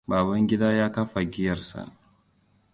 [0.09, 1.81] Babangida ya kafa giyarsa.